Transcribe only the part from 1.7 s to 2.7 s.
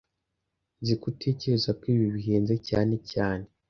ko ibi bihenze